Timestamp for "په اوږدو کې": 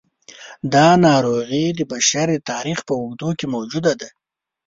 2.87-3.45